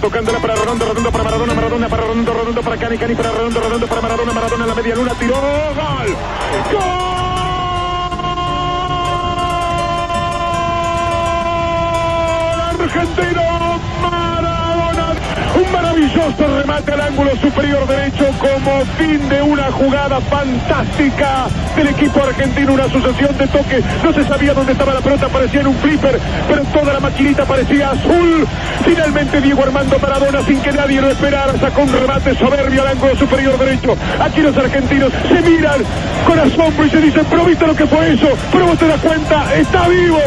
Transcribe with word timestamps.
Tocándola 0.00 0.40
para 0.40 0.54
Redondo, 0.56 0.86
Redondo 0.86 1.12
para 1.12 1.24
Maradona, 1.24 1.54
Maradona 1.54 1.88
para 1.88 2.02
Redondo, 2.02 2.32
Redondo 2.34 2.62
para 2.62 2.76
Cani, 2.76 2.98
Cani 2.98 3.14
para 3.14 3.30
Redondo, 3.30 3.60
Redondo 3.60 3.86
para 3.86 4.00
Maradona, 4.00 4.32
Maradona 4.32 4.64
en 4.64 4.68
la 4.68 4.74
media 4.74 4.96
luna, 4.96 5.14
tiró, 5.14 5.34
gol, 5.34 6.16
gol, 6.72 6.82
argentino, 12.80 13.63
un 15.54 15.72
maravilloso 15.72 16.46
remate 16.58 16.92
al 16.92 17.00
ángulo 17.00 17.30
superior 17.36 17.86
derecho 17.86 18.26
como 18.38 18.84
fin 18.98 19.28
de 19.28 19.42
una 19.42 19.70
jugada 19.70 20.20
fantástica 20.20 21.46
del 21.76 21.88
equipo 21.88 22.22
argentino, 22.22 22.72
una 22.72 22.88
sucesión 22.88 23.36
de 23.38 23.46
toques, 23.48 23.84
no 24.02 24.12
se 24.12 24.24
sabía 24.24 24.54
dónde 24.54 24.72
estaba 24.72 24.94
la 24.94 25.00
pelota, 25.00 25.28
parecía 25.28 25.60
en 25.60 25.68
un 25.68 25.76
flipper, 25.76 26.18
pero 26.48 26.62
toda 26.64 26.92
la 26.92 27.00
maquinita 27.00 27.44
parecía 27.44 27.90
azul. 27.90 28.46
Finalmente 28.84 29.40
Diego 29.40 29.62
Armando 29.62 29.98
Maradona, 29.98 30.42
sin 30.42 30.60
que 30.60 30.72
nadie 30.72 31.00
lo 31.00 31.10
esperara, 31.10 31.52
sacó 31.58 31.82
un 31.82 31.92
remate 31.92 32.34
soberbio 32.36 32.82
al 32.82 32.88
ángulo 32.88 33.16
superior 33.16 33.58
derecho. 33.58 33.96
Aquí 34.20 34.40
los 34.40 34.56
argentinos 34.56 35.12
se 35.28 35.40
miran 35.42 35.80
con 36.26 36.38
asombro 36.38 36.86
y 36.86 36.90
se 36.90 37.00
dicen, 37.00 37.26
pero 37.30 37.44
viste 37.44 37.66
lo 37.66 37.76
que 37.76 37.86
fue 37.86 38.12
eso, 38.12 38.28
pero 38.52 38.66
vos 38.66 38.78
te 38.78 38.88
das 38.88 39.00
cuenta, 39.00 39.54
está 39.54 39.88
vivo, 39.88 40.18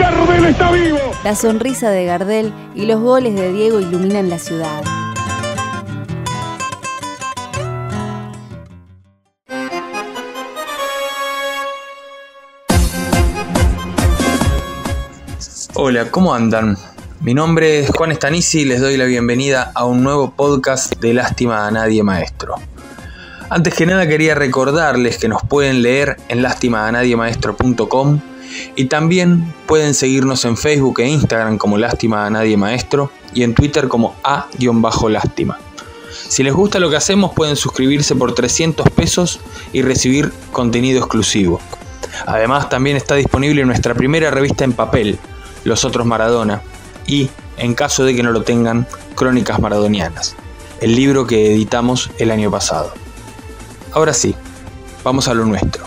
Gardel 0.00 0.46
está 0.46 0.72
vivo. 0.72 0.98
La 1.24 1.34
sonrisa 1.34 1.90
de 1.90 2.06
Gardel 2.06 2.54
y 2.74 2.86
los 2.86 3.00
goles 3.00 3.34
de 3.34 3.52
Diego 3.52 3.80
iluminan 3.80 4.30
la 4.30 4.38
ciudad. 4.38 4.82
Hola, 15.74 16.10
¿cómo 16.10 16.34
andan? 16.34 16.78
Mi 17.20 17.34
nombre 17.34 17.80
es 17.80 17.90
Juan 17.90 18.12
Estanisi 18.12 18.60
y 18.60 18.64
les 18.64 18.80
doy 18.80 18.96
la 18.96 19.04
bienvenida 19.04 19.70
a 19.74 19.84
un 19.84 20.02
nuevo 20.02 20.30
podcast 20.30 20.96
de 20.96 21.12
Lástima 21.12 21.66
a 21.66 21.70
Nadie 21.70 22.02
Maestro. 22.02 22.54
Antes 23.50 23.74
que 23.74 23.84
nada 23.84 24.06
quería 24.06 24.34
recordarles 24.34 25.18
que 25.18 25.28
nos 25.28 25.42
pueden 25.42 25.82
leer 25.82 26.16
en 26.28 26.40
lastimaanadiemaestro.com 26.40 28.20
y 28.76 28.86
también 28.86 29.52
pueden 29.66 29.94
seguirnos 29.94 30.44
en 30.44 30.56
Facebook 30.56 31.00
e 31.00 31.08
Instagram 31.08 31.58
como 31.58 31.78
Lástima 31.78 32.26
a 32.26 32.30
Nadie 32.30 32.56
Maestro 32.56 33.10
y 33.34 33.42
en 33.42 33.54
Twitter 33.54 33.88
como 33.88 34.16
A-Lástima. 34.22 35.58
Si 36.28 36.42
les 36.42 36.52
gusta 36.52 36.78
lo 36.78 36.90
que 36.90 36.96
hacemos 36.96 37.32
pueden 37.32 37.56
suscribirse 37.56 38.14
por 38.14 38.34
300 38.34 38.88
pesos 38.90 39.40
y 39.72 39.82
recibir 39.82 40.32
contenido 40.52 41.00
exclusivo. 41.00 41.60
Además 42.26 42.68
también 42.68 42.96
está 42.96 43.14
disponible 43.14 43.64
nuestra 43.64 43.94
primera 43.94 44.30
revista 44.30 44.64
en 44.64 44.72
papel, 44.72 45.18
Los 45.64 45.84
Otros 45.84 46.06
Maradona, 46.06 46.62
y, 47.06 47.30
en 47.56 47.74
caso 47.74 48.04
de 48.04 48.14
que 48.14 48.22
no 48.22 48.30
lo 48.30 48.42
tengan, 48.42 48.86
Crónicas 49.14 49.58
Maradonianas, 49.58 50.36
el 50.80 50.94
libro 50.94 51.26
que 51.26 51.52
editamos 51.52 52.10
el 52.18 52.30
año 52.30 52.50
pasado. 52.50 52.92
Ahora 53.92 54.14
sí, 54.14 54.34
vamos 55.02 55.28
a 55.28 55.34
lo 55.34 55.44
nuestro. 55.44 55.84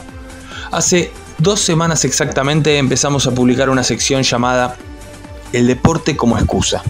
Hace 0.72 1.12
dos 1.38 1.60
semanas 1.60 2.06
exactamente 2.06 2.78
empezamos 2.78 3.28
a 3.28 3.34
publicar 3.34 3.70
una 3.70 3.84
sección 3.84 4.24
llamada 4.24 4.78
El 5.52 5.68
deporte 5.68 6.16
como 6.16 6.38
excusa. 6.38 6.84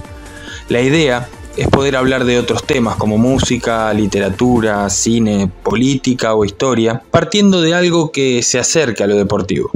La 0.69 0.81
idea 0.81 1.27
es 1.57 1.67
poder 1.67 1.95
hablar 1.95 2.25
de 2.25 2.39
otros 2.39 2.63
temas 2.63 2.95
como 2.95 3.17
música, 3.17 3.93
literatura, 3.93 4.89
cine, 4.89 5.51
política 5.61 6.33
o 6.33 6.45
historia, 6.45 7.01
partiendo 7.11 7.61
de 7.61 7.73
algo 7.73 8.11
que 8.11 8.41
se 8.41 8.59
acerque 8.59 9.03
a 9.03 9.07
lo 9.07 9.15
deportivo. 9.15 9.71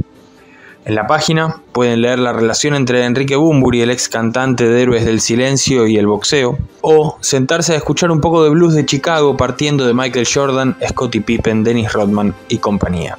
En 0.84 0.94
la 0.94 1.06
página 1.06 1.60
pueden 1.72 2.00
leer 2.00 2.18
la 2.18 2.32
relación 2.32 2.74
entre 2.74 3.04
Enrique 3.04 3.36
Bumburi, 3.36 3.82
el 3.82 3.90
ex 3.90 4.08
cantante 4.08 4.66
de 4.66 4.82
Héroes 4.82 5.04
del 5.04 5.20
Silencio 5.20 5.86
y 5.86 5.98
el 5.98 6.06
boxeo, 6.06 6.58
o 6.80 7.18
sentarse 7.20 7.74
a 7.74 7.76
escuchar 7.76 8.10
un 8.10 8.22
poco 8.22 8.42
de 8.42 8.50
blues 8.50 8.74
de 8.74 8.86
Chicago 8.86 9.36
partiendo 9.36 9.86
de 9.86 9.92
Michael 9.92 10.26
Jordan, 10.32 10.78
Scottie 10.88 11.20
Pippen, 11.20 11.62
Dennis 11.62 11.92
Rodman 11.92 12.34
y 12.48 12.56
compañía. 12.56 13.18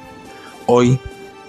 Hoy, 0.66 0.98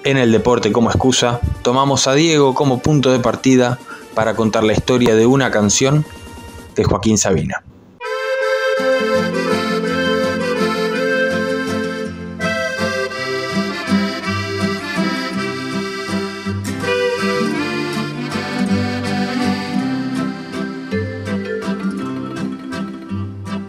en 0.04 0.18
el 0.18 0.32
deporte 0.32 0.72
como 0.72 0.90
excusa, 0.90 1.40
tomamos 1.62 2.08
a 2.08 2.14
Diego 2.14 2.56
como 2.56 2.80
punto 2.80 3.12
de 3.12 3.20
partida 3.20 3.80
para 4.16 4.36
contar 4.36 4.64
la 4.64 4.74
historia 4.74 5.16
de 5.16 5.26
una 5.26 5.52
canción 5.52 6.06
de 6.76 6.84
Joaquín 6.84 7.18
Sabina. 7.18 7.64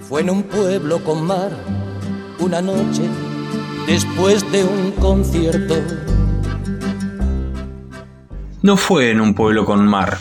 Fue 0.08 0.20
en 0.20 0.30
un 0.30 0.42
pueblo 0.44 1.02
con 1.04 1.26
mar, 1.26 1.52
una 2.38 2.60
noche, 2.60 3.02
después 3.86 4.50
de 4.52 4.64
un 4.64 4.92
concierto. 4.92 5.74
No 8.62 8.76
fue 8.76 9.10
en 9.10 9.20
un 9.20 9.34
pueblo 9.34 9.64
con 9.64 9.88
mar, 9.88 10.20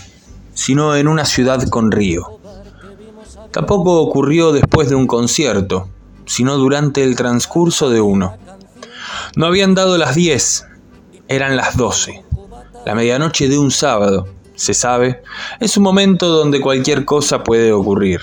sino 0.56 0.96
en 0.96 1.08
una 1.08 1.26
ciudad 1.26 1.70
con 1.70 1.92
río. 1.92 2.40
Tampoco 3.52 4.02
ocurrió 4.02 4.52
después 4.52 4.90
de 4.90 4.96
un 4.96 5.06
concierto, 5.06 5.90
sino 6.26 6.58
durante 6.58 7.04
el 7.04 7.16
transcurso 7.16 7.92
de 7.92 8.02
uno. 8.02 8.38
No 9.36 9.46
habían 9.46 9.76
dado 9.76 10.00
las 10.00 10.16
10, 10.16 10.66
eran 11.28 11.56
las 11.56 11.78
12. 11.78 12.24
La 12.84 12.96
medianoche 12.96 13.48
de 13.48 13.60
un 13.60 13.70
sábado, 13.70 14.28
se 14.56 14.74
sabe, 14.74 15.22
es 15.60 15.78
un 15.78 15.84
momento 15.84 16.30
donde 16.30 16.62
cualquier 16.62 17.06
cosa 17.06 17.44
puede 17.44 17.72
ocurrir. 17.72 18.22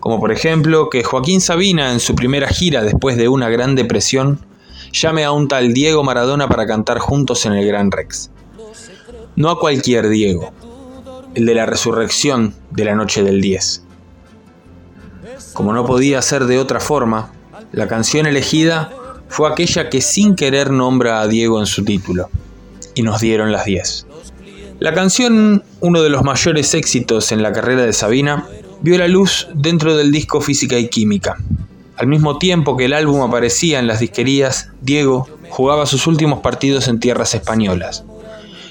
Como 0.00 0.18
por 0.18 0.32
ejemplo 0.32 0.90
que 0.90 1.04
Joaquín 1.04 1.40
Sabina 1.40 1.92
en 1.92 2.00
su 2.00 2.16
primera 2.16 2.48
gira 2.48 2.82
después 2.82 3.16
de 3.16 3.28
una 3.28 3.48
gran 3.48 3.76
depresión 3.76 4.44
llame 4.92 5.24
a 5.24 5.30
un 5.30 5.46
tal 5.46 5.72
Diego 5.72 6.02
Maradona 6.02 6.48
para 6.48 6.66
cantar 6.66 6.98
juntos 6.98 7.46
en 7.46 7.52
el 7.52 7.64
Gran 7.64 7.92
Rex. 7.92 8.31
No 9.34 9.48
a 9.48 9.58
cualquier 9.58 10.08
Diego, 10.10 10.52
el 11.34 11.46
de 11.46 11.54
la 11.54 11.64
resurrección 11.64 12.54
de 12.70 12.84
la 12.84 12.94
noche 12.94 13.22
del 13.22 13.40
10. 13.40 13.82
Como 15.54 15.72
no 15.72 15.86
podía 15.86 16.20
ser 16.20 16.44
de 16.44 16.58
otra 16.58 16.80
forma, 16.80 17.32
la 17.72 17.88
canción 17.88 18.26
elegida 18.26 18.92
fue 19.28 19.50
aquella 19.50 19.88
que 19.88 20.02
sin 20.02 20.36
querer 20.36 20.70
nombra 20.70 21.22
a 21.22 21.28
Diego 21.28 21.60
en 21.60 21.66
su 21.66 21.82
título, 21.82 22.28
y 22.94 23.02
nos 23.02 23.22
dieron 23.22 23.52
las 23.52 23.64
10. 23.64 24.06
La 24.80 24.92
canción, 24.92 25.64
uno 25.80 26.02
de 26.02 26.10
los 26.10 26.24
mayores 26.24 26.74
éxitos 26.74 27.32
en 27.32 27.42
la 27.42 27.52
carrera 27.52 27.82
de 27.82 27.94
Sabina, 27.94 28.46
vio 28.82 28.98
la 28.98 29.08
luz 29.08 29.48
dentro 29.54 29.96
del 29.96 30.12
disco 30.12 30.42
Física 30.42 30.78
y 30.78 30.88
Química. 30.88 31.38
Al 31.96 32.06
mismo 32.06 32.38
tiempo 32.38 32.76
que 32.76 32.84
el 32.84 32.92
álbum 32.92 33.22
aparecía 33.22 33.78
en 33.78 33.86
las 33.86 34.00
disquerías, 34.00 34.70
Diego 34.82 35.26
jugaba 35.48 35.86
sus 35.86 36.06
últimos 36.06 36.40
partidos 36.40 36.88
en 36.88 37.00
tierras 37.00 37.34
españolas. 37.34 38.04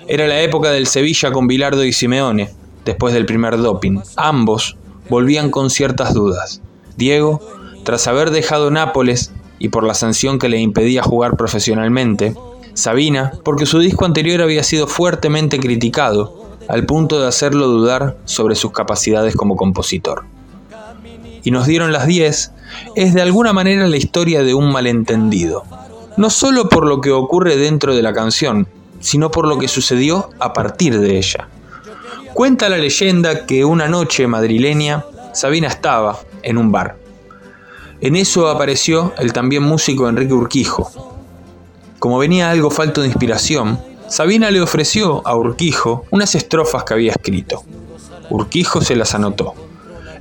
Era 0.08 0.28
la 0.28 0.42
época 0.42 0.72
del 0.72 0.88
Sevilla 0.88 1.32
con 1.32 1.48
Bilardo 1.48 1.84
y 1.84 1.94
Simeone, 1.94 2.50
después 2.86 3.14
del 3.14 3.26
primer 3.26 3.58
doping. 3.58 4.00
Ambos 4.16 4.78
volvían 5.10 5.52
con 5.52 5.70
ciertas 5.70 6.14
dudas. 6.14 6.62
Diego, 6.98 7.40
tras 7.84 8.08
haber 8.08 8.32
dejado 8.32 8.72
Nápoles 8.72 9.34
y 9.60 9.70
por 9.70 9.84
la 9.84 9.94
sanción 9.94 10.40
que 10.40 10.50
le 10.50 10.60
impedía 10.60 11.04
jugar 11.04 11.38
profesionalmente, 11.38 12.36
Sabina, 12.74 13.34
porque 13.44 13.66
su 13.66 13.80
disco 13.80 14.06
anterior 14.06 14.42
había 14.42 14.64
sido 14.64 14.88
fuertemente 14.88 15.60
criticado, 15.60 16.42
al 16.68 16.86
punto 16.86 17.20
de 17.20 17.28
hacerlo 17.28 17.68
dudar 17.68 18.18
sobre 18.26 18.56
sus 18.56 18.72
capacidades 18.72 19.36
como 19.36 19.56
compositor. 19.56 20.24
Y 21.44 21.52
nos 21.52 21.68
dieron 21.68 21.92
las 21.92 22.08
10 22.08 22.52
es 22.96 23.14
de 23.14 23.22
alguna 23.22 23.52
manera 23.52 23.88
la 23.88 23.98
historia 23.98 24.44
de 24.44 24.54
un 24.54 24.72
malentendido. 24.72 25.64
no 26.18 26.30
solo 26.30 26.68
por 26.68 26.86
lo 26.86 27.00
que 27.00 27.12
ocurre 27.12 27.56
dentro 27.56 27.96
de 27.96 28.02
la 28.02 28.14
canción, 28.14 28.68
sino 29.02 29.30
por 29.30 29.48
lo 29.48 29.58
que 29.60 29.68
sucedió 29.68 30.30
a 30.40 30.54
partir 30.54 31.00
de 31.00 31.18
ella. 31.18 31.48
Cuenta 32.34 32.70
la 32.70 32.78
leyenda 32.78 33.46
que 33.46 33.66
una 33.66 33.88
noche 33.90 34.26
madrileña, 34.28 35.04
Sabina 35.34 35.68
estaba 35.68 36.18
en 36.44 36.58
un 36.58 36.72
bar. 36.72 36.98
En 38.00 38.16
eso 38.16 38.48
apareció 38.48 39.14
el 39.18 39.34
también 39.34 39.64
músico 39.64 40.08
Enrique 40.08 40.34
Urquijo. 40.34 40.92
Como 42.00 42.18
venía 42.18 42.50
algo 42.50 42.72
falto 42.72 43.02
de 43.02 43.08
inspiración, 43.08 43.80
Sabina 44.08 44.50
le 44.50 44.62
ofreció 44.62 45.22
a 45.28 45.36
Urquijo 45.36 46.06
unas 46.10 46.34
estrofas 46.36 46.84
que 46.84 46.94
había 46.94 47.12
escrito. 47.12 47.64
Urquijo 48.30 48.82
se 48.82 48.96
las 48.96 49.14
anotó. 49.14 49.54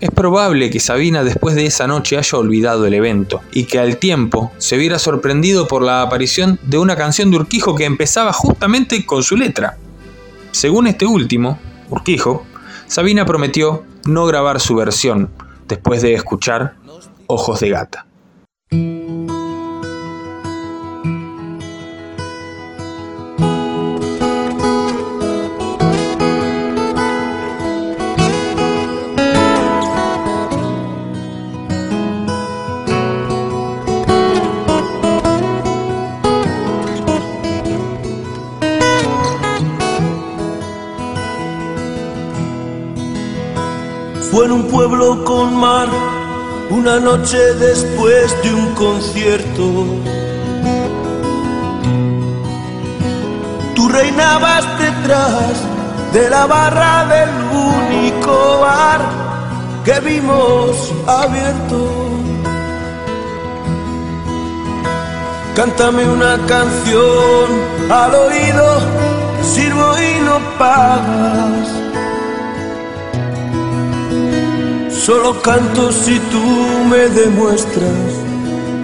Es 0.00 0.10
probable 0.10 0.70
que 0.70 0.80
Sabina 0.80 1.24
después 1.24 1.54
de 1.54 1.66
esa 1.66 1.86
noche 1.86 2.16
haya 2.16 2.38
olvidado 2.38 2.86
el 2.86 2.94
evento 2.94 3.42
y 3.52 3.64
que 3.64 3.78
al 3.78 3.98
tiempo 3.98 4.50
se 4.56 4.78
viera 4.78 4.98
sorprendido 4.98 5.68
por 5.68 5.82
la 5.82 6.00
aparición 6.00 6.58
de 6.62 6.78
una 6.78 6.96
canción 6.96 7.30
de 7.30 7.36
Urquijo 7.36 7.74
que 7.74 7.84
empezaba 7.84 8.32
justamente 8.32 9.04
con 9.04 9.22
su 9.22 9.36
letra. 9.36 9.76
Según 10.52 10.86
este 10.86 11.04
último, 11.04 11.58
Urquijo, 11.90 12.46
Sabina 12.86 13.26
prometió 13.26 13.84
no 14.06 14.24
grabar 14.24 14.58
su 14.60 14.74
versión 14.74 15.28
después 15.68 16.00
de 16.00 16.14
escuchar 16.14 16.76
Ojos 17.26 17.60
de 17.60 17.68
Gata. 17.68 18.06
Pueblo 44.90 45.22
con 45.22 45.54
mar, 45.54 45.86
una 46.68 46.98
noche 46.98 47.38
después 47.54 48.42
de 48.42 48.52
un 48.52 48.74
concierto. 48.74 49.86
Tú 53.76 53.88
reinabas 53.88 54.64
detrás 54.80 55.62
de 56.12 56.28
la 56.28 56.44
barra 56.46 57.06
del 57.06 57.30
único 57.52 58.58
bar 58.62 59.00
que 59.84 60.00
vimos 60.00 60.92
abierto. 61.06 61.88
Cántame 65.54 66.02
una 66.08 66.36
canción 66.48 67.46
al 67.88 68.12
oído, 68.12 68.80
sirvo 69.54 69.92
y 70.00 70.20
no 70.24 70.40
pagas. 70.58 71.89
Solo 75.00 75.40
canto 75.40 75.90
si 75.92 76.18
tú 76.30 76.44
me 76.90 77.08
demuestras 77.08 78.12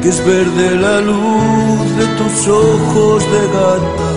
que 0.01 0.09
es 0.09 0.25
verde 0.25 0.77
la 0.77 1.03
luz 1.03 1.97
de 1.99 2.07
tus 2.17 2.49
ojos 2.49 3.23
de 3.23 3.43
gata. 3.57 4.11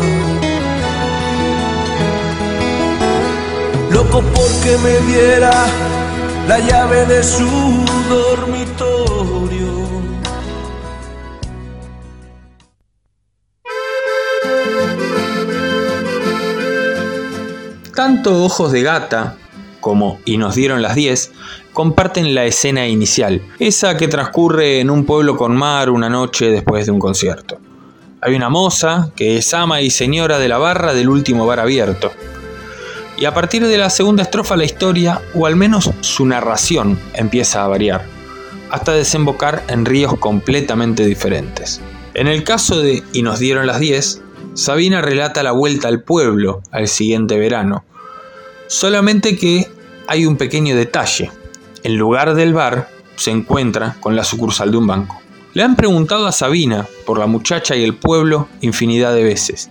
Loco 3.92 4.24
porque 4.34 4.78
me 4.82 4.98
diera 5.12 5.52
la 6.48 6.60
llave 6.60 7.06
de 7.06 7.22
su 7.22 7.86
dormitorio. 8.08 9.90
Tanto 17.94 18.46
Ojos 18.46 18.72
de 18.72 18.84
Gata 18.84 19.36
como 19.80 20.20
Y 20.26 20.38
nos 20.38 20.56
dieron 20.56 20.82
las 20.82 20.96
10 20.96 21.32
comparten 21.74 22.36
la 22.36 22.46
escena 22.46 22.88
inicial, 22.88 23.42
esa 23.60 23.96
que 23.96 24.08
transcurre 24.08 24.80
en 24.80 24.90
un 24.90 25.06
pueblo 25.06 25.38
con 25.38 25.56
mar 25.56 25.90
una 25.90 26.10
noche 26.10 26.50
después 26.50 26.86
de 26.86 26.92
un 26.92 27.00
concierto. 27.00 27.58
Hay 28.22 28.36
una 28.36 28.50
moza 28.50 29.12
que 29.16 29.38
es 29.38 29.54
ama 29.54 29.82
y 29.82 29.90
señora 29.90 30.40
de 30.40 30.50
la 30.50 30.58
barra 30.58 30.94
del 30.94 31.08
último 31.08 31.46
bar 31.46 31.62
abierto. 31.62 32.12
Y 33.18 33.26
a 33.26 33.34
partir 33.34 33.66
de 33.66 33.78
la 33.78 33.90
segunda 33.90 34.24
estrofa 34.24 34.58
la 34.58 34.66
historia, 34.66 35.22
o 35.34 35.46
al 35.46 35.56
menos 35.56 35.92
su 36.02 36.26
narración, 36.26 37.00
empieza 37.14 37.64
a 37.64 37.68
variar, 37.68 38.04
hasta 38.72 38.92
desembocar 38.92 39.64
en 39.70 39.86
ríos 39.86 40.16
completamente 40.20 41.06
diferentes. 41.06 41.82
En 42.14 42.28
el 42.28 42.44
caso 42.44 42.82
de 42.82 43.04
Y 43.14 43.22
nos 43.22 43.40
dieron 43.40 43.68
las 43.68 43.80
10, 43.80 44.22
Sabina 44.54 45.02
relata 45.02 45.44
la 45.44 45.54
vuelta 45.54 45.88
al 45.88 46.04
pueblo 46.04 46.62
al 46.72 46.90
siguiente 46.90 47.38
verano, 47.38 47.86
solamente 48.70 49.36
que 49.36 49.68
hay 50.08 50.26
un 50.26 50.38
pequeño 50.38 50.76
detalle. 50.76 51.32
En 51.84 51.98
lugar 51.98 52.36
del 52.36 52.54
bar, 52.54 52.88
se 53.16 53.32
encuentra 53.32 53.98
con 54.00 54.16
la 54.16 54.24
sucursal 54.24 54.72
de 54.72 54.78
un 54.78 54.88
banco. 54.88 55.20
Le 55.54 55.64
han 55.64 55.76
preguntado 55.76 56.28
a 56.28 56.32
Sabina 56.32 56.88
por 57.06 57.18
la 57.18 57.26
muchacha 57.26 57.76
y 57.76 57.84
el 57.84 57.96
pueblo 57.96 58.48
infinidad 58.62 59.14
de 59.14 59.24
veces. 59.24 59.70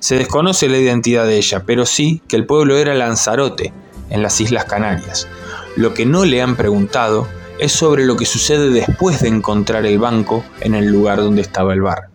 Se 0.00 0.18
desconoce 0.18 0.68
la 0.68 0.78
identidad 0.78 1.26
de 1.26 1.38
ella, 1.38 1.62
pero 1.64 1.86
sí 1.86 2.20
que 2.28 2.36
el 2.36 2.44
pueblo 2.44 2.76
era 2.76 2.92
Lanzarote, 2.92 3.72
en 4.10 4.22
las 4.22 4.40
Islas 4.40 4.64
Canarias. 4.64 5.28
Lo 5.76 5.94
que 5.94 6.04
no 6.04 6.24
le 6.24 6.42
han 6.42 6.56
preguntado 6.56 7.26
es 7.58 7.72
sobre 7.72 8.04
lo 8.04 8.16
que 8.16 8.26
sucede 8.26 8.68
después 8.70 9.22
de 9.22 9.28
encontrar 9.28 9.86
el 9.86 9.98
banco 9.98 10.44
en 10.60 10.74
el 10.74 10.86
lugar 10.86 11.18
donde 11.18 11.40
estaba 11.40 11.72
el 11.72 11.82
bar. 11.82 12.08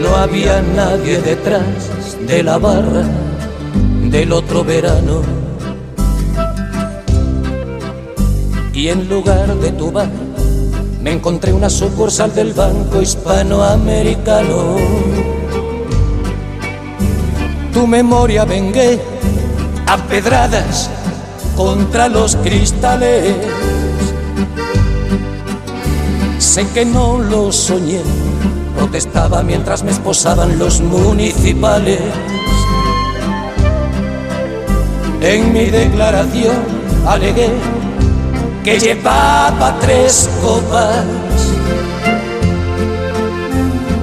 No 0.00 0.16
había 0.16 0.62
nadie 0.62 1.20
detrás 1.20 1.99
de 2.30 2.44
la 2.44 2.58
barra 2.58 3.02
del 4.04 4.32
otro 4.32 4.62
verano 4.62 5.22
y 8.72 8.86
en 8.86 9.08
lugar 9.08 9.56
de 9.56 9.72
tu 9.72 9.90
bar 9.90 10.08
me 11.02 11.10
encontré 11.10 11.52
una 11.52 11.68
sucursal 11.68 12.32
del 12.32 12.52
Banco 12.52 13.02
Hispanoamericano. 13.02 14.76
Tu 17.72 17.86
memoria 17.88 18.44
vengué 18.44 19.00
a 19.88 19.96
pedradas 19.96 20.88
contra 21.56 22.08
los 22.08 22.36
cristales. 22.36 23.34
Sé 26.38 26.64
que 26.68 26.84
no 26.84 27.18
lo 27.18 27.50
soñé, 27.50 28.02
protestaba 28.80 29.42
mientras 29.42 29.82
me 29.82 29.90
esposaban 29.90 30.58
los 30.58 30.80
municipales. 30.80 32.00
En 35.20 35.52
mi 35.52 35.66
declaración 35.66 36.56
alegué 37.06 37.50
que 38.64 38.80
llevaba 38.80 39.78
tres 39.80 40.30
copas. 40.40 41.04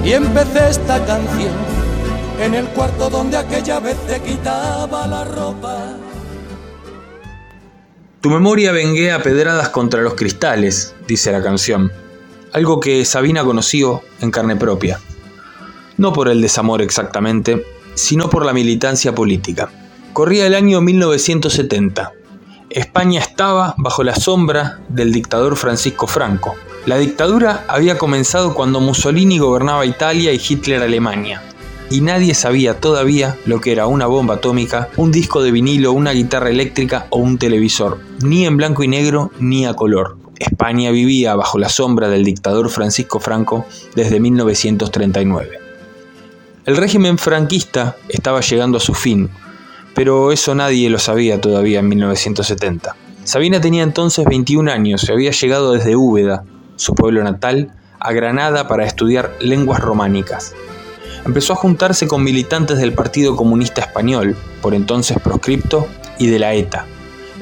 Y 0.04 0.12
empecé 0.12 0.70
esta 0.70 1.04
canción 1.04 1.56
en 2.40 2.54
el 2.54 2.66
cuarto 2.68 3.10
donde 3.10 3.36
aquella 3.36 3.80
vez 3.80 3.96
te 4.06 4.20
quitaba 4.20 5.08
la 5.08 5.24
ropa. 5.24 5.96
Tu 8.20 8.30
memoria 8.30 8.70
vengué 8.70 9.10
a 9.10 9.24
pedradas 9.24 9.70
contra 9.70 10.02
los 10.02 10.14
cristales, 10.14 10.94
dice 11.08 11.32
la 11.32 11.42
canción, 11.42 11.90
algo 12.52 12.80
que 12.80 13.04
Sabina 13.04 13.44
conoció 13.44 14.02
en 14.20 14.30
carne 14.30 14.56
propia. 14.56 15.00
No 15.96 16.12
por 16.12 16.28
el 16.28 16.40
desamor 16.40 16.82
exactamente, 16.82 17.64
sino 17.94 18.30
por 18.30 18.44
la 18.44 18.52
militancia 18.52 19.14
política. 19.14 19.70
Corría 20.12 20.46
el 20.46 20.54
año 20.54 20.80
1970 20.80 22.12
España 22.70 23.20
estaba 23.20 23.74
bajo 23.78 24.04
la 24.04 24.14
sombra 24.14 24.80
del 24.90 25.10
dictador 25.10 25.56
Francisco 25.56 26.06
Franco. 26.06 26.54
La 26.84 26.98
dictadura 26.98 27.64
había 27.66 27.96
comenzado 27.96 28.52
cuando 28.52 28.80
Mussolini 28.80 29.38
gobernaba 29.38 29.86
Italia 29.86 30.32
y 30.32 30.40
Hitler 30.46 30.82
Alemania. 30.82 31.42
Y 31.90 32.02
nadie 32.02 32.34
sabía 32.34 32.78
todavía 32.78 33.38
lo 33.46 33.62
que 33.62 33.72
era 33.72 33.86
una 33.86 34.04
bomba 34.06 34.34
atómica, 34.34 34.90
un 34.98 35.10
disco 35.10 35.42
de 35.42 35.50
vinilo, 35.50 35.92
una 35.92 36.12
guitarra 36.12 36.50
eléctrica 36.50 37.06
o 37.08 37.18
un 37.18 37.38
televisor, 37.38 38.00
ni 38.22 38.44
en 38.44 38.58
blanco 38.58 38.82
y 38.82 38.88
negro 38.88 39.30
ni 39.40 39.64
a 39.64 39.72
color. 39.72 40.18
España 40.38 40.90
vivía 40.90 41.34
bajo 41.34 41.58
la 41.58 41.68
sombra 41.68 42.08
del 42.08 42.24
dictador 42.24 42.70
Francisco 42.70 43.20
Franco 43.20 43.66
desde 43.94 44.20
1939. 44.20 45.58
El 46.64 46.76
régimen 46.76 47.18
franquista 47.18 47.96
estaba 48.08 48.40
llegando 48.40 48.78
a 48.78 48.80
su 48.80 48.94
fin, 48.94 49.30
pero 49.94 50.32
eso 50.32 50.54
nadie 50.54 50.90
lo 50.90 50.98
sabía 50.98 51.40
todavía 51.40 51.80
en 51.80 51.88
1970. 51.88 52.94
Sabina 53.24 53.60
tenía 53.60 53.82
entonces 53.82 54.24
21 54.26 54.70
años 54.70 55.08
y 55.08 55.12
había 55.12 55.32
llegado 55.32 55.72
desde 55.72 55.96
Úbeda, 55.96 56.44
su 56.76 56.94
pueblo 56.94 57.24
natal, 57.24 57.72
a 57.98 58.12
Granada 58.12 58.68
para 58.68 58.86
estudiar 58.86 59.34
lenguas 59.40 59.80
románicas. 59.80 60.54
Empezó 61.26 61.52
a 61.52 61.56
juntarse 61.56 62.06
con 62.06 62.22
militantes 62.22 62.78
del 62.78 62.92
Partido 62.92 63.36
Comunista 63.36 63.80
Español, 63.80 64.36
por 64.62 64.74
entonces 64.74 65.18
proscripto, 65.20 65.88
y 66.18 66.28
de 66.28 66.38
la 66.38 66.54
ETA, 66.54 66.86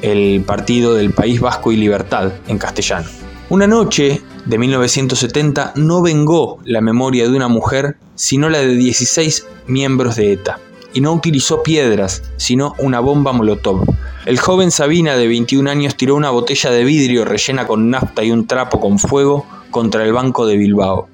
el 0.07 0.43
Partido 0.43 0.95
del 0.95 1.13
País 1.13 1.41
Vasco 1.41 1.73
y 1.73 1.77
Libertad, 1.77 2.33
en 2.47 2.59
castellano. 2.59 3.09
Una 3.49 3.67
noche, 3.67 4.23
de 4.45 4.59
1970 4.59 5.73
no 5.75 6.03
vengó 6.03 6.59
la 6.65 6.81
memoria 6.81 7.29
de 7.29 7.37
una 7.37 7.49
mujer, 7.49 7.97
sino 8.15 8.49
la 8.49 8.59
de 8.59 8.75
16 8.77 9.47
miembros 9.67 10.15
de 10.17 10.33
ETA, 10.33 10.61
y 10.95 11.01
no 11.01 11.13
utilizó 11.13 11.63
piedras, 11.63 12.23
sino 12.37 12.75
una 12.79 13.01
bomba 13.01 13.33
molotov. 13.33 13.85
El 14.25 14.39
joven 14.39 14.71
Sabina 14.71 15.17
de 15.17 15.27
21 15.27 15.69
años 15.69 15.97
tiró 15.97 16.15
una 16.15 16.31
botella 16.31 16.71
de 16.71 16.85
vidrio 16.85 17.25
rellena 17.25 17.67
con 17.67 17.91
nafta 17.91 18.23
y 18.23 18.31
un 18.31 18.47
trapo 18.47 18.81
con 18.81 18.99
fuego 19.01 19.45
contra 19.71 20.05
el 20.05 20.13
Banco 20.13 20.47
de 20.47 20.57
Bilbao. 20.57 21.09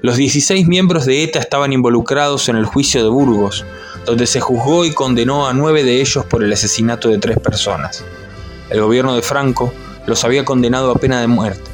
Los 0.00 0.16
16 0.16 0.66
miembros 0.66 1.06
de 1.06 1.24
ETA 1.24 1.38
estaban 1.38 1.72
involucrados 1.72 2.48
en 2.48 2.56
el 2.56 2.66
juicio 2.66 3.02
de 3.02 3.08
Burgos, 3.08 3.64
donde 4.04 4.26
se 4.26 4.40
juzgó 4.40 4.84
y 4.84 4.92
condenó 4.92 5.46
a 5.46 5.52
nueve 5.52 5.84
de 5.84 6.00
ellos 6.00 6.24
por 6.26 6.42
el 6.42 6.52
asesinato 6.52 7.08
de 7.08 7.18
tres 7.18 7.38
personas. 7.38 8.04
El 8.70 8.80
gobierno 8.80 9.14
de 9.14 9.22
Franco 9.22 9.72
los 10.06 10.24
había 10.24 10.44
condenado 10.44 10.90
a 10.90 10.96
pena 10.96 11.20
de 11.20 11.26
muerte, 11.26 11.70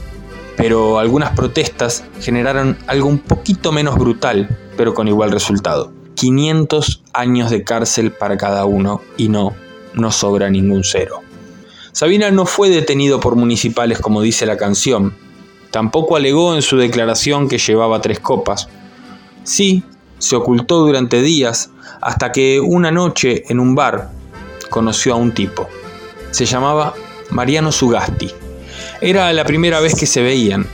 pero 0.56 0.99
algunas 0.99 1.30
protestas 1.30 2.04
generaron 2.20 2.76
algo 2.87 3.08
un 3.08 3.18
poquito 3.18 3.73
menos 3.73 3.97
brutal, 3.97 4.49
pero 4.76 4.94
con 4.94 5.08
igual 5.08 5.30
resultado. 5.30 5.92
500 6.14 7.02
años 7.12 7.50
de 7.50 7.62
cárcel 7.62 8.11
para 8.11 8.37
cada 8.37 8.64
uno 8.64 9.00
y 9.16 9.28
no, 9.28 9.54
no 9.94 10.11
sobra 10.11 10.50
ningún 10.50 10.82
cero. 10.82 11.20
Sabina 11.92 12.30
no 12.30 12.44
fue 12.44 12.68
detenido 12.70 13.20
por 13.20 13.37
municipales 13.37 13.99
como 14.00 14.20
dice 14.20 14.47
la 14.47 14.56
canción, 14.56 15.14
tampoco 15.70 16.16
alegó 16.16 16.54
en 16.54 16.62
su 16.62 16.76
declaración 16.76 17.49
que 17.49 17.58
llevaba 17.58 18.00
tres 18.00 18.20
copas. 18.20 18.68
Sí, 19.44 19.85
se 20.18 20.37
ocultó 20.37 20.80
durante 20.80 21.22
días 21.22 21.70
hasta 22.00 22.32
que 22.32 22.60
una 22.60 22.90
noche 22.90 23.44
en 23.48 23.60
un 23.60 23.75
bar 23.75 24.10
conoció 24.70 25.14
a 25.14 25.16
un 25.16 25.32
tipo. 25.32 25.68
Se 26.30 26.44
llamaba 26.44 26.94
Mariano 27.30 27.72
Sugasti. 27.72 28.30
Era 29.00 29.32
la 29.32 29.44
primera 29.44 29.80
vez 29.80 29.94
que 29.94 30.06
se 30.06 30.22
veían. 30.22 30.66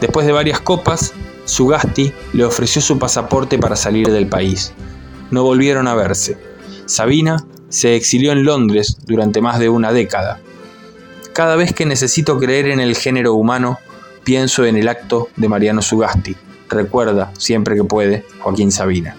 Después 0.00 0.26
de 0.26 0.32
varias 0.32 0.60
copas, 0.60 1.12
Sugasti 1.44 2.12
le 2.32 2.44
ofreció 2.44 2.82
su 2.82 2.98
pasaporte 2.98 3.58
para 3.58 3.76
salir 3.76 4.10
del 4.10 4.26
país. 4.26 4.72
No 5.30 5.44
volvieron 5.44 5.88
a 5.88 5.94
verse. 5.94 6.36
Sabina 6.86 7.44
se 7.68 7.96
exilió 7.96 8.32
en 8.32 8.44
Londres 8.44 8.98
durante 9.06 9.40
más 9.40 9.58
de 9.58 9.68
una 9.68 9.92
década. 9.92 10.40
Cada 11.32 11.56
vez 11.56 11.72
que 11.72 11.86
necesito 11.86 12.38
creer 12.38 12.68
en 12.68 12.80
el 12.80 12.96
género 12.96 13.34
humano, 13.34 13.78
pienso 14.24 14.66
en 14.66 14.76
el 14.76 14.88
acto 14.88 15.28
de 15.36 15.48
Mariano 15.48 15.80
Sugasti. 15.80 16.36
Recuerda, 16.72 17.32
siempre 17.36 17.76
que 17.76 17.84
puede, 17.84 18.24
Joaquín 18.40 18.72
Sabina. 18.72 19.14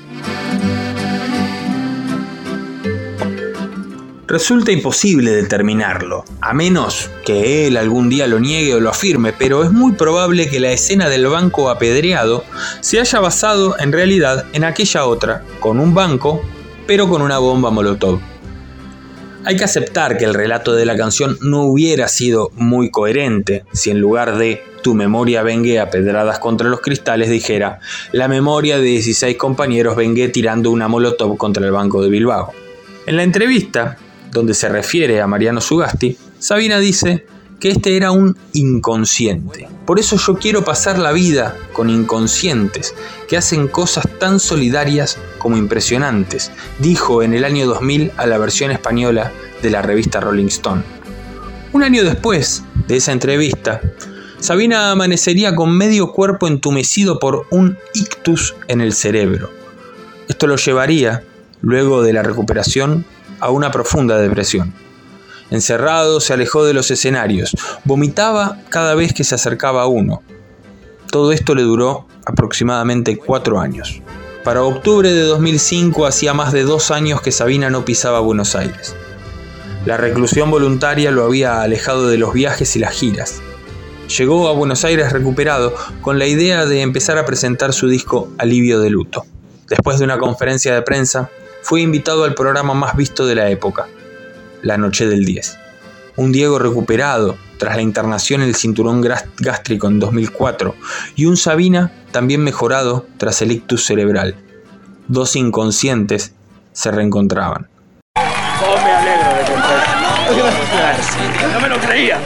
Resulta 4.26 4.72
imposible 4.72 5.30
determinarlo, 5.30 6.26
a 6.42 6.54
menos 6.54 7.12
que 7.24 7.68
él 7.68 7.78
algún 7.78 8.10
día 8.10 8.26
lo 8.26 8.40
niegue 8.40 8.74
o 8.74 8.80
lo 8.80 8.90
afirme, 8.90 9.32
pero 9.32 9.64
es 9.64 9.72
muy 9.72 9.92
probable 9.92 10.50
que 10.50 10.60
la 10.60 10.72
escena 10.72 11.08
del 11.08 11.28
banco 11.28 11.70
apedreado 11.70 12.44
se 12.82 13.00
haya 13.00 13.20
basado 13.20 13.78
en 13.78 13.92
realidad 13.92 14.46
en 14.54 14.64
aquella 14.64 15.06
otra, 15.06 15.44
con 15.60 15.80
un 15.80 15.94
banco, 15.94 16.42
pero 16.88 17.08
con 17.08 17.22
una 17.22 17.38
bomba 17.38 17.70
molotov. 17.70 18.33
Hay 19.46 19.58
que 19.58 19.66
aceptar 19.66 20.18
que 20.18 20.24
el 20.24 20.34
relato 20.34 20.74
de 20.74 20.86
la 20.86 20.96
canción 20.96 21.38
no 21.42 21.64
hubiera 21.64 22.08
sido 22.08 22.52
muy 22.56 22.90
coherente 22.90 23.66
si 23.74 23.92
en 23.92 24.00
lugar 24.00 24.38
de 24.38 24.64
tu 24.82 24.94
memoria 24.94 25.44
vengue 25.44 25.82
a 25.82 25.90
pedradas 25.90 26.40
contra 26.40 26.70
los 26.70 26.80
cristales 26.80 27.30
dijera 27.30 27.80
la 28.14 28.30
memoria 28.30 28.78
de 28.78 28.84
16 28.84 29.36
compañeros 29.36 29.98
vengue 29.98 30.30
tirando 30.30 30.72
una 30.72 30.88
molotov 30.88 31.36
contra 31.38 31.66
el 31.66 31.74
banco 31.74 32.02
de 32.02 32.10
Bilbao. 32.10 32.54
En 33.06 33.18
la 33.18 33.24
entrevista, 33.24 33.98
donde 34.32 34.54
se 34.54 34.70
refiere 34.70 35.20
a 35.20 35.28
Mariano 35.28 35.60
Sugasti, 35.60 36.18
Sabina 36.40 36.80
dice 36.80 37.26
que 37.64 37.70
este 37.70 37.96
era 37.96 38.12
un 38.12 38.36
inconsciente. 38.52 39.70
Por 39.86 39.98
eso 39.98 40.18
yo 40.18 40.38
quiero 40.38 40.66
pasar 40.66 41.00
la 41.00 41.14
vida 41.14 41.56
con 41.72 41.90
inconscientes 41.90 42.94
que 43.30 43.38
hacen 43.38 43.70
cosas 43.70 44.04
tan 44.20 44.42
solidarias 44.42 45.18
como 45.38 45.56
impresionantes, 45.56 46.52
dijo 46.80 47.24
en 47.24 47.34
el 47.34 47.46
año 47.46 47.66
2000 47.66 48.12
a 48.18 48.26
la 48.26 48.38
versión 48.38 48.72
española 48.72 49.32
de 49.62 49.70
la 49.70 49.82
revista 49.82 50.20
Rolling 50.20 50.48
Stone. 50.48 50.84
Un 51.72 51.84
año 51.84 52.04
después 52.04 52.66
de 52.86 52.98
esa 52.98 53.14
entrevista, 53.14 53.80
Sabina 54.42 54.92
amanecería 54.92 55.56
con 55.56 55.72
medio 55.72 56.12
cuerpo 56.12 56.50
entumecido 56.50 57.18
por 57.18 57.46
un 57.50 57.78
ictus 57.94 58.56
en 58.68 58.82
el 58.82 58.92
cerebro. 58.92 59.50
Esto 60.28 60.48
lo 60.48 60.58
llevaría, 60.58 61.24
luego 61.62 62.02
de 62.02 62.12
la 62.12 62.24
recuperación, 62.24 63.06
a 63.40 63.52
una 63.52 63.72
profunda 63.72 64.18
depresión. 64.18 64.74
Encerrado, 65.54 66.20
se 66.20 66.34
alejó 66.34 66.66
de 66.66 66.74
los 66.74 66.90
escenarios, 66.90 67.56
vomitaba 67.84 68.58
cada 68.70 68.96
vez 68.96 69.14
que 69.14 69.24
se 69.24 69.36
acercaba 69.36 69.84
a 69.84 69.86
uno. 69.86 70.24
Todo 71.12 71.32
esto 71.32 71.54
le 71.54 71.62
duró 71.62 72.08
aproximadamente 72.26 73.18
cuatro 73.18 73.60
años. 73.60 74.02
Para 74.44 74.64
octubre 74.64 75.14
de 75.14 75.22
2005 75.22 76.08
hacía 76.08 76.34
más 76.34 76.54
de 76.54 76.64
dos 76.64 76.90
años 76.90 77.22
que 77.22 77.32
Sabina 77.32 77.70
no 77.70 77.86
pisaba 77.86 78.20
Buenos 78.20 78.56
Aires. 78.56 78.96
La 79.86 79.96
reclusión 79.96 80.50
voluntaria 80.50 81.12
lo 81.12 81.24
había 81.24 81.62
alejado 81.62 82.08
de 82.08 82.18
los 82.18 82.34
viajes 82.34 82.76
y 82.76 82.80
las 82.80 82.96
giras. 82.96 83.40
Llegó 84.18 84.48
a 84.48 84.54
Buenos 84.54 84.84
Aires 84.84 85.14
recuperado 85.14 85.76
con 86.02 86.18
la 86.18 86.26
idea 86.26 86.66
de 86.66 86.82
empezar 86.82 87.20
a 87.20 87.28
presentar 87.28 87.74
su 87.74 87.88
disco 87.88 88.28
Alivio 88.40 88.80
de 88.80 88.90
Luto. 88.90 89.24
Después 89.70 90.00
de 90.00 90.06
una 90.06 90.18
conferencia 90.18 90.74
de 90.74 90.82
prensa, 90.82 91.30
fue 91.62 91.82
invitado 91.82 92.24
al 92.24 92.34
programa 92.34 92.74
más 92.74 92.98
visto 92.98 93.28
de 93.28 93.36
la 93.36 93.52
época, 93.52 93.88
La 94.64 94.78
Noche 94.78 95.08
del 95.08 95.26
10. 95.26 95.60
Un 96.16 96.32
Diego 96.32 96.58
recuperado 96.58 97.38
tras 97.58 97.76
la 97.76 97.82
internación 97.82 98.42
en 98.42 98.48
el 98.48 98.56
cinturón 98.56 99.02
gástrico 99.38 99.88
en 99.88 100.00
2004 100.00 100.76
y 101.16 101.26
un 101.26 101.38
Sabina 101.38 101.92
también 102.12 102.44
mejorado 102.44 103.06
tras 103.18 103.42
el 103.42 103.52
ictus 103.52 103.86
cerebral. 103.86 104.36
Dos 105.08 105.36
inconscientes 105.36 106.34
se 106.72 106.92
reencontraban. 106.92 107.68
Oh, 108.16 108.78
me 108.84 108.92
alegro 108.92 109.30
de 109.36 109.44
No 111.54 111.60
me 111.60 111.70
lo 111.70 111.78
creía. 111.80 112.20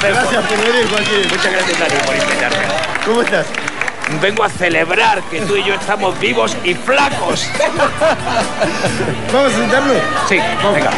Gracias 0.00 0.46
por 0.46 0.58
venir, 0.58 0.88
Joaquín. 0.88 1.28
Muchas 1.28 1.52
gracias, 1.52 1.78
Dani, 1.78 1.94
por 2.06 2.14
invitarme. 2.16 2.58
¿Cómo 3.04 3.22
estás? 3.22 3.46
Vengo 4.20 4.44
a 4.44 4.48
celebrar 4.48 5.22
que 5.30 5.40
tú 5.42 5.56
y 5.56 5.64
yo 5.64 5.74
estamos 5.74 6.18
vivos 6.20 6.56
y 6.64 6.74
flacos. 6.74 7.48
¿Vamos 9.32 9.52
a 9.52 9.56
sentarnos? 9.56 9.96
Sí, 10.28 10.36
venga. 10.74 10.90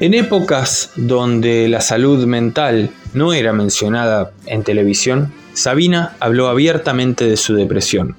En 0.00 0.14
épocas 0.14 0.92
donde 0.96 1.68
la 1.68 1.82
salud 1.82 2.24
mental 2.26 2.90
no 3.12 3.34
era 3.34 3.52
mencionada 3.52 4.32
en 4.46 4.62
televisión, 4.62 5.32
Sabina 5.52 6.16
habló 6.20 6.48
abiertamente 6.48 7.26
de 7.26 7.36
su 7.36 7.54
depresión. 7.54 8.16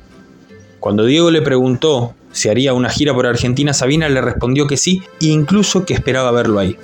Cuando 0.79 1.05
Diego 1.05 1.31
le 1.31 1.41
preguntó 1.41 2.13
si 2.31 2.49
haría 2.49 2.73
una 2.73 2.89
gira 2.89 3.13
por 3.13 3.25
Argentina, 3.25 3.73
Sabina 3.73 4.09
le 4.09 4.21
respondió 4.21 4.67
que 4.67 4.77
sí 4.77 5.01
e 5.19 5.25
incluso 5.25 5.85
que 5.85 5.93
esperaba 5.93 6.31
verlo 6.31 6.59
ahí. 6.59 6.77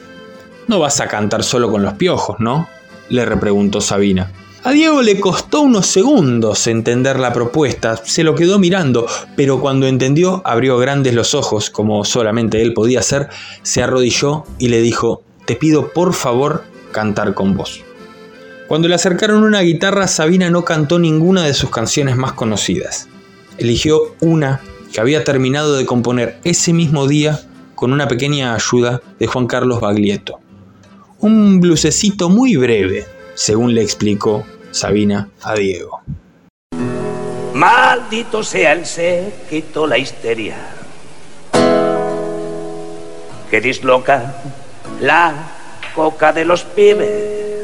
No 0.67 0.79
vas 0.79 0.99
a 0.99 1.07
cantar 1.07 1.43
solo 1.43 1.71
con 1.71 1.81
los 1.81 1.93
piojos, 1.93 2.39
¿no? 2.39 2.67
le 3.09 3.25
repreguntó 3.25 3.81
Sabina. 3.81 4.31
A 4.63 4.71
Diego 4.71 5.01
le 5.01 5.19
costó 5.19 5.61
unos 5.61 5.87
segundos 5.87 6.67
entender 6.67 7.19
la 7.19 7.31
propuesta, 7.31 7.95
se 8.03 8.23
lo 8.23 8.35
quedó 8.35 8.59
mirando, 8.59 9.07
pero 9.35 9.61
cuando 9.61 9.87
entendió 9.87 10.41
abrió 10.43 10.77
grandes 10.77 11.13
los 11.13 11.35
ojos, 11.35 11.69
como 11.69 12.03
solamente 12.03 12.61
él 12.61 12.73
podía 12.73 12.99
hacer, 12.99 13.29
se 13.61 13.81
arrodilló 13.81 14.43
y 14.57 14.67
le 14.67 14.81
dijo, 14.81 15.21
te 15.45 15.55
pido 15.55 15.93
por 15.93 16.13
favor 16.13 16.63
cantar 16.91 17.33
con 17.33 17.55
vos. 17.55 17.81
Cuando 18.67 18.89
le 18.89 18.95
acercaron 18.95 19.43
una 19.43 19.61
guitarra, 19.61 20.07
Sabina 20.07 20.49
no 20.49 20.65
cantó 20.65 20.99
ninguna 20.99 21.45
de 21.45 21.53
sus 21.53 21.69
canciones 21.69 22.17
más 22.17 22.33
conocidas. 22.33 23.07
Eligió 23.57 24.15
una 24.19 24.59
que 24.91 24.99
había 24.99 25.23
terminado 25.23 25.77
de 25.77 25.85
componer 25.85 26.39
ese 26.43 26.73
mismo 26.73 27.07
día 27.07 27.39
con 27.75 27.93
una 27.93 28.09
pequeña 28.09 28.53
ayuda 28.53 29.01
de 29.17 29.27
Juan 29.27 29.47
Carlos 29.47 29.79
Baglietto 29.79 30.41
un 31.19 31.59
blusecito 31.59 32.29
muy 32.29 32.55
breve, 32.55 33.05
según 33.33 33.73
le 33.73 33.81
explicó 33.81 34.45
Sabina 34.71 35.29
a 35.41 35.55
Diego. 35.55 36.01
Maldito 37.53 38.43
sea 38.43 38.73
el 38.73 38.85
séquito, 38.85 39.87
la 39.87 39.97
histeria 39.97 40.55
que 43.49 43.61
disloca 43.61 44.35
la 44.99 45.33
coca 45.95 46.33
de 46.33 46.45
los 46.45 46.63
pibes. 46.63 47.63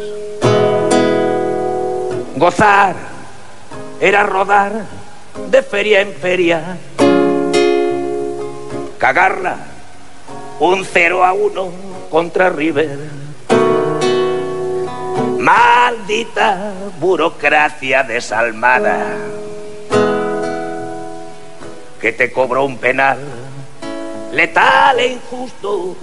Gozar 2.35 2.95
era 3.99 4.23
rodar 4.23 4.85
de 5.49 5.61
feria 5.61 6.01
en 6.01 6.13
feria, 6.13 6.77
cagarla 8.97 9.57
un 10.59 10.85
cero 10.85 11.25
a 11.25 11.33
uno 11.33 11.71
contra 12.09 12.49
River 12.49 13.22
Maldita 15.43 16.71
burocracia 17.01 18.01
desalmada 18.03 19.17
que 21.99 22.13
te 22.13 22.31
cobró 22.31 22.63
un 22.63 22.77
penal 22.77 23.17
letal 24.31 24.99
e 24.99 25.07
injusto 25.07 25.97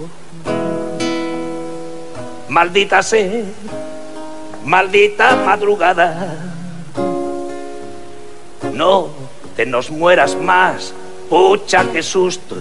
Maldita 2.49 3.01
sea, 3.01 3.43
maldita 4.63 5.35
madrugada. 5.37 6.35
No 8.73 9.09
te 9.55 9.65
nos 9.65 9.89
mueras 9.89 10.35
más, 10.35 10.93
pucha 11.31 11.85
que 11.91 12.03
susto. 12.03 12.57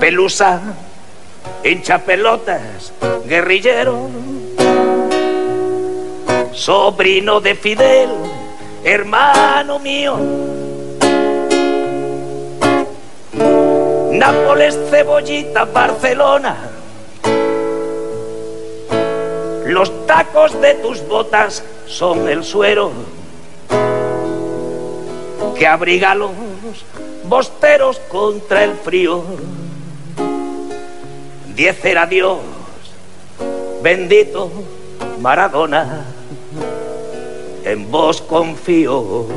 Pelusa, 0.00 0.62
hincha 1.64 1.98
pelotas, 2.04 2.92
guerrillero, 3.26 4.10
sobrino 6.52 7.40
de 7.40 7.54
Fidel, 7.54 8.10
hermano 8.84 9.78
mío. 9.78 10.18
Nápoles, 14.12 14.78
Cebollita, 14.90 15.64
Barcelona. 15.64 16.70
Los 19.66 20.06
tacos 20.06 20.60
de 20.60 20.74
tus 20.74 21.06
botas 21.08 21.64
son 21.86 22.28
el 22.28 22.44
suero 22.44 22.92
que 25.58 25.66
abriga 25.66 26.14
los 26.14 26.30
bosteros 27.24 27.98
contra 28.10 28.64
el 28.64 28.74
frío. 28.74 29.22
Diez 31.54 31.84
era 31.84 32.06
Dios, 32.06 32.38
bendito 33.80 34.50
Maradona, 35.20 36.04
en 37.64 37.88
vos 37.92 38.20
confío. 38.22 39.28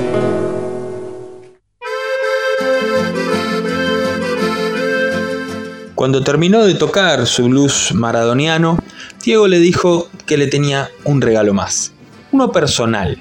Cuando 5.93 6.23
terminó 6.23 6.65
de 6.65 6.73
tocar 6.73 7.27
su 7.27 7.45
blues 7.45 7.93
maradoniano, 7.93 8.79
Diego 9.23 9.47
le 9.47 9.59
dijo 9.59 10.09
que 10.25 10.37
le 10.37 10.47
tenía 10.47 10.89
un 11.03 11.21
regalo 11.21 11.53
más, 11.53 11.93
uno 12.31 12.51
personal. 12.51 13.19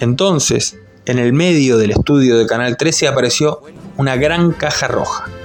Entonces, 0.00 0.78
en 1.04 1.18
el 1.18 1.34
medio 1.34 1.76
del 1.76 1.90
estudio 1.90 2.38
de 2.38 2.46
Canal 2.46 2.78
13 2.78 3.08
apareció 3.08 3.60
una 3.98 4.16
gran 4.16 4.52
caja 4.52 4.88
roja. 4.88 5.35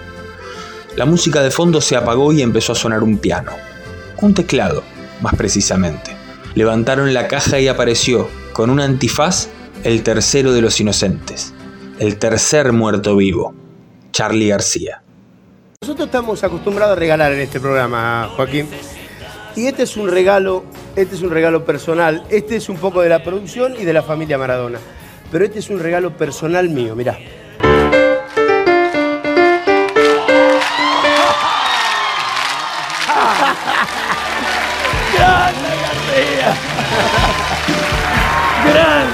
La 0.97 1.05
música 1.05 1.41
de 1.41 1.51
fondo 1.51 1.79
se 1.79 1.95
apagó 1.95 2.33
y 2.33 2.41
empezó 2.41 2.73
a 2.73 2.75
sonar 2.75 3.01
un 3.01 3.17
piano, 3.17 3.53
un 4.21 4.33
teclado, 4.33 4.83
más 5.21 5.33
precisamente. 5.35 6.11
Levantaron 6.53 7.13
la 7.13 7.29
caja 7.29 7.61
y 7.61 7.69
apareció, 7.69 8.27
con 8.51 8.69
un 8.69 8.81
antifaz, 8.81 9.47
el 9.85 10.03
tercero 10.03 10.51
de 10.51 10.61
los 10.61 10.81
inocentes, 10.81 11.53
el 11.99 12.17
tercer 12.17 12.73
muerto 12.73 13.15
vivo, 13.15 13.53
Charlie 14.11 14.49
García. 14.49 15.01
Nosotros 15.81 16.07
estamos 16.07 16.43
acostumbrados 16.43 16.97
a 16.97 16.99
regalar 16.99 17.31
en 17.31 17.39
este 17.39 17.61
programa, 17.61 18.29
Joaquín. 18.35 18.67
Y 19.55 19.67
este 19.67 19.83
es 19.83 19.95
un 19.95 20.09
regalo, 20.09 20.65
este 20.97 21.15
es 21.15 21.21
un 21.21 21.31
regalo 21.31 21.63
personal. 21.63 22.23
Este 22.29 22.57
es 22.57 22.67
un 22.67 22.75
poco 22.75 23.01
de 23.01 23.07
la 23.07 23.23
producción 23.23 23.75
y 23.79 23.85
de 23.85 23.93
la 23.93 24.03
familia 24.03 24.37
Maradona. 24.37 24.79
Pero 25.31 25.45
este 25.45 25.59
es 25.59 25.69
un 25.69 25.79
regalo 25.79 26.17
personal 26.17 26.69
mío, 26.69 26.97
mirá. 26.97 27.17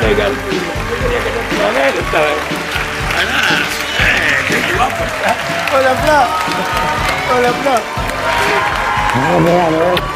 ¡Grande 0.07 0.23
García! 0.23 0.61
Yo 0.89 0.95
quería 1.03 1.19
que 1.19 1.29
no 1.31 1.39
te 1.49 1.55
iba 1.55 1.67
a 1.67 1.71
ver 1.71 1.93
esta 1.95 2.19
vez. 2.21 2.39
¡Qué 4.47 4.55
guapo 4.75 5.03
está! 5.03 5.31
Hola, 5.77 5.93
Fla. 5.95 6.19
Hola, 7.35 7.51
Fla. 7.61 7.75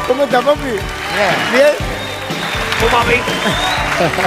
¿Cómo 0.08 0.24
está, 0.24 0.40
papi? 0.40 0.60
Bien. 1.52 1.74
¿Cómo 2.80 2.96
habéis, 2.98 3.22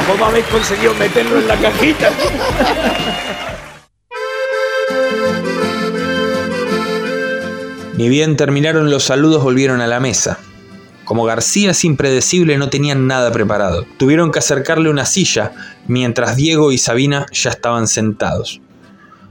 cómo 0.07 0.25
habéis 0.25 0.45
conseguido 0.45 0.93
meterlo 0.93 1.39
en 1.39 1.47
la 1.47 1.55
cajita? 1.55 2.11
Ni 7.97 8.09
bien 8.09 8.37
terminaron 8.37 8.91
los 8.91 9.03
saludos 9.03 9.41
volvieron 9.41 9.81
a 9.81 9.87
la 9.87 9.99
mesa. 9.99 10.37
Como 11.05 11.23
García 11.23 11.71
es 11.71 11.85
impredecible 11.85 12.57
no 12.57 12.69
tenían 12.69 13.05
nada 13.05 13.31
preparado. 13.31 13.85
Tuvieron 13.97 14.31
que 14.31 14.39
acercarle 14.39 14.89
una 14.89 15.05
silla 15.05 15.53
mientras 15.87 16.35
Diego 16.35 16.71
y 16.71 16.79
Sabina 16.79 17.27
ya 17.31 17.51
estaban 17.51 17.87
sentados. 17.87 18.59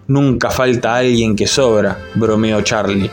Nunca 0.06 0.50
falta 0.50 0.94
alguien 0.94 1.34
que 1.34 1.48
sobra, 1.48 1.98
bromeó 2.14 2.62
Charlie. 2.62 3.10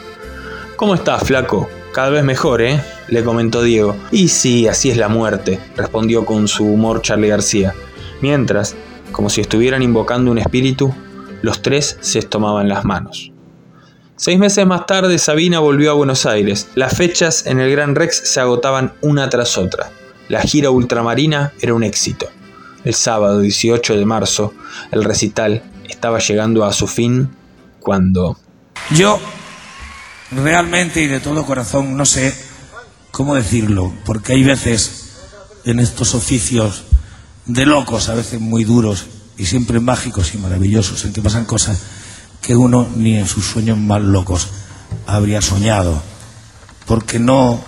¿Cómo 0.76 0.94
estás, 0.94 1.24
flaco? 1.24 1.68
Cada 1.92 2.10
vez 2.10 2.24
mejor, 2.24 2.62
¿eh? 2.62 2.80
le 3.08 3.24
comentó 3.24 3.64
Diego. 3.64 3.96
Y 4.12 4.28
sí, 4.28 4.68
así 4.68 4.92
es 4.92 4.98
la 4.98 5.10
muerte, 5.10 5.60
respondió 5.76 6.26
con 6.26 6.48
su 6.48 6.66
humor 6.66 7.02
Charlie 7.02 7.30
García. 7.30 7.74
Mientras, 8.22 8.76
como 9.12 9.30
si 9.30 9.42
estuvieran 9.42 9.82
invocando 9.82 10.32
un 10.32 10.38
espíritu, 10.38 10.94
los 11.42 11.62
tres 11.62 11.98
se 12.02 12.22
tomaban 12.22 12.70
las 12.70 12.86
manos. 12.86 13.31
Seis 14.24 14.38
meses 14.38 14.68
más 14.68 14.86
tarde, 14.86 15.18
Sabina 15.18 15.58
volvió 15.58 15.90
a 15.90 15.96
Buenos 15.96 16.28
Aires. 16.28 16.68
Las 16.76 16.96
fechas 16.96 17.48
en 17.48 17.60
el 17.60 17.72
Gran 17.72 17.96
Rex 17.96 18.22
se 18.24 18.40
agotaban 18.40 18.94
una 19.02 19.28
tras 19.32 19.58
otra. 19.58 19.90
La 20.30 20.44
gira 20.44 20.70
ultramarina 20.70 21.54
era 21.60 21.74
un 21.74 21.84
éxito. 21.84 22.30
El 22.84 22.94
sábado 22.94 23.40
18 23.40 23.98
de 23.98 24.06
marzo, 24.06 24.54
el 24.92 25.04
recital 25.04 25.64
estaba 25.90 26.20
llegando 26.20 26.66
a 26.66 26.72
su 26.72 26.86
fin 26.86 27.32
cuando... 27.80 28.38
Yo 28.92 29.20
realmente 30.30 31.02
y 31.02 31.08
de 31.08 31.20
todo 31.20 31.44
corazón 31.44 31.98
no 31.98 32.06
sé 32.06 32.32
cómo 33.10 33.34
decirlo, 33.34 33.92
porque 34.06 34.34
hay 34.34 34.44
veces 34.44 35.16
en 35.66 35.80
estos 35.80 36.14
oficios 36.14 36.84
de 37.48 37.66
locos, 37.66 38.08
a 38.10 38.14
veces 38.14 38.40
muy 38.40 38.66
duros 38.66 39.04
y 39.36 39.48
siempre 39.48 39.80
mágicos 39.80 40.36
y 40.36 40.38
maravillosos, 40.38 41.06
en 41.06 41.14
que 41.14 41.24
pasan 41.24 41.46
cosas 41.46 42.01
que 42.42 42.56
uno 42.56 42.88
ni 42.96 43.18
en 43.18 43.28
sus 43.28 43.46
sueños 43.46 43.78
más 43.78 44.02
locos 44.02 44.50
habría 45.06 45.42
soñado, 45.42 46.02
porque 46.86 47.20
no 47.20 47.64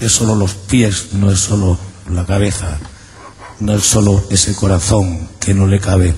es 0.00 0.12
solo 0.12 0.34
los 0.34 0.54
pies, 0.54 1.08
no 1.12 1.30
es 1.30 1.40
solo 1.40 1.78
la 2.10 2.24
cabeza, 2.24 2.78
no 3.60 3.74
es 3.74 3.84
solo 3.84 4.22
ese 4.30 4.54
corazón 4.54 5.28
que 5.40 5.54
no 5.54 5.66
le 5.66 5.80
cabe 5.80 6.14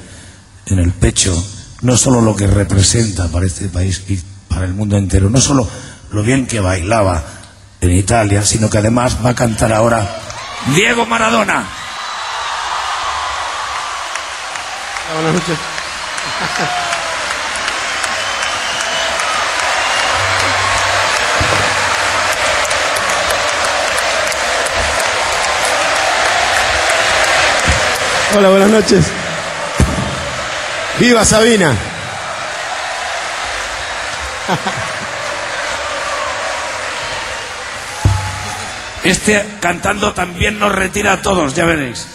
en 0.67 0.79
el 0.79 0.93
pecho, 0.93 1.43
no 1.83 1.95
es 1.95 2.01
solo 2.01 2.21
lo 2.21 2.37
que 2.37 2.47
representa 2.47 3.29
para 3.29 3.47
este 3.47 3.69
país 3.69 4.05
y 4.09 4.21
para 4.49 4.67
el 4.67 4.75
mundo 4.75 4.97
entero, 4.97 5.31
no 5.31 5.39
es 5.39 5.45
solo 5.45 5.67
lo 6.11 6.23
bien 6.23 6.47
que 6.47 6.61
bailaba 6.61 7.25
en 7.81 7.93
Italia, 7.93 8.45
sino 8.45 8.69
que 8.69 8.79
además 8.79 9.17
va 9.25 9.31
a 9.31 9.35
cantar 9.35 9.73
ahora 9.73 10.21
Diego 10.75 11.07
Maradona. 11.07 11.67
Buenas 15.15 15.35
noches. 15.35 15.59
Hola, 28.37 28.49
buenas 28.51 28.71
noches. 28.71 29.07
¡Viva 31.01 31.25
Sabina! 31.25 31.77
Este 39.03 39.45
cantando 39.59 40.13
también 40.13 40.61
nos 40.61 40.73
retira 40.73 41.15
a 41.15 41.23
todos, 41.23 41.55
ya 41.57 41.65
veréis. 41.65 42.07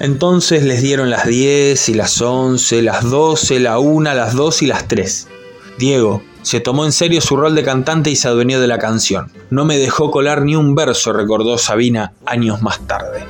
Entonces 0.00 0.62
les 0.62 0.80
dieron 0.80 1.10
las 1.10 1.26
10 1.26 1.90
y 1.90 1.94
las 1.94 2.22
11, 2.22 2.80
las 2.80 3.02
12, 3.02 3.60
la 3.60 3.78
1, 3.78 4.14
las 4.14 4.34
2 4.34 4.62
y 4.62 4.66
las 4.66 4.88
3. 4.88 5.28
Diego 5.76 6.22
se 6.44 6.60
tomó 6.60 6.84
en 6.84 6.92
serio 6.92 7.22
su 7.22 7.36
rol 7.36 7.54
de 7.54 7.64
cantante 7.64 8.10
y 8.10 8.16
se 8.16 8.28
adueñó 8.28 8.60
de 8.60 8.66
la 8.66 8.78
canción. 8.78 9.32
No 9.48 9.64
me 9.64 9.78
dejó 9.78 10.10
colar 10.10 10.42
ni 10.42 10.54
un 10.54 10.74
verso, 10.74 11.14
recordó 11.14 11.56
Sabina 11.56 12.12
años 12.26 12.60
más 12.60 12.86
tarde. 12.86 13.24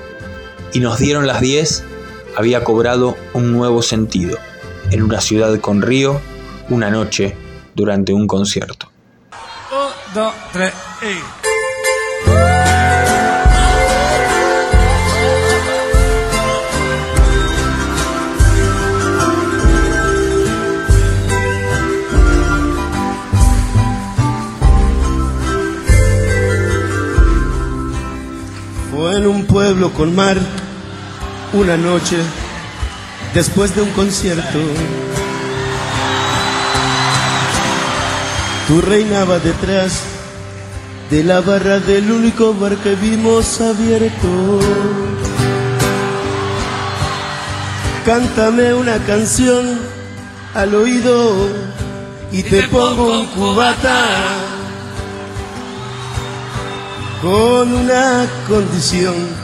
Y 0.73 0.81
nos 0.81 0.99
dieron 0.99 1.27
las 1.27 1.41
10, 1.41 1.85
había 2.37 2.65
cobrado 2.65 3.17
un 3.33 3.53
nuevo 3.53 3.83
sentido. 3.83 4.37
En 4.91 5.03
una 5.03 5.21
ciudad 5.21 5.61
con 5.61 5.81
río, 5.81 6.21
una 6.69 6.91
noche 6.91 7.37
durante 7.77 8.13
un 8.13 8.27
concierto. 8.27 8.91
Un, 9.71 10.15
dos, 10.15 10.35
tres, 10.53 10.73
y... 11.01 11.44
pueblo 29.75 29.93
con 29.93 30.15
mar, 30.15 30.37
una 31.53 31.77
noche, 31.77 32.17
después 33.35 33.75
de 33.75 33.83
un 33.83 33.91
concierto. 33.91 34.61
Tú 38.69 38.81
reinabas 38.83 39.43
detrás 39.43 40.01
de 41.11 41.25
la 41.25 41.41
barra 41.41 41.81
del 41.81 42.13
único 42.13 42.55
bar 42.55 42.77
que 42.77 42.95
vimos 42.95 43.61
abierto. 43.61 44.61
Cántame 48.07 48.75
una 48.75 48.99
canción 48.99 49.77
al 50.55 50.73
oído 50.73 51.49
y 52.31 52.45
te 52.45 52.63
pongo 52.69 53.23
un 53.23 53.27
cubata 53.27 54.05
con 57.21 57.75
una 57.75 58.25
condición 58.47 59.44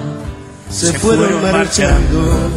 se 0.71 0.93
fueron 0.93 1.41
marchando. 1.51 2.49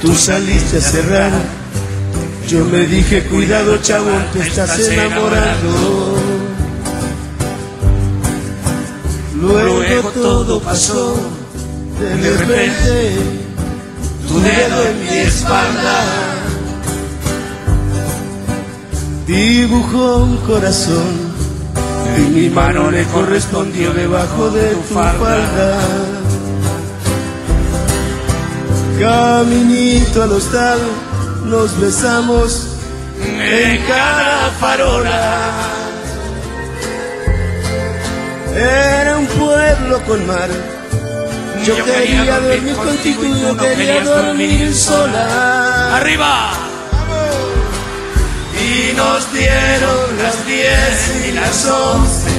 Tú 0.00 0.14
saliste 0.14 0.78
a 0.78 0.80
cerrar, 0.80 1.32
yo 2.48 2.64
me 2.64 2.86
dije, 2.86 3.22
cuidado 3.24 3.76
chavo, 3.78 4.10
te 4.32 4.40
estás 4.40 4.78
enamorando. 4.80 6.18
Luego 9.40 10.10
todo 10.10 10.60
pasó, 10.60 11.14
de 12.00 12.16
repente, 12.16 13.16
tu 14.28 14.40
dedo 14.40 14.86
en 14.88 15.04
mi 15.04 15.18
espalda. 15.18 16.04
Dibujó 19.26 20.24
un 20.24 20.36
corazón 20.38 21.31
y 22.18 22.30
mi 22.30 22.48
mano 22.50 22.90
le 22.90 23.04
correspondió 23.04 23.92
debajo 23.92 24.50
de 24.50 24.70
tu 24.70 24.82
falda. 24.94 25.78
Caminito 29.00 30.22
al 30.22 30.32
hostal, 30.32 30.78
nos 31.46 31.80
besamos 31.80 32.68
en 33.20 33.82
cada 33.86 34.50
farola. 34.60 35.50
Era 38.54 39.18
un 39.18 39.26
pueblo 39.26 40.00
con 40.06 40.26
mar. 40.26 40.50
Yo, 41.64 41.76
quería, 41.84 42.40
dormir 42.40 42.74
contigo 42.74 43.24
y 43.24 43.40
yo 43.40 43.56
quería 43.56 44.02
dormir 44.02 44.74
sola. 44.74 45.96
¡Arriba! 45.96 46.71
Y 48.74 48.94
nos 48.94 49.32
dieron 49.34 50.16
las 50.16 50.46
diez 50.46 51.26
y 51.28 51.32
las 51.32 51.66
once, 51.66 52.30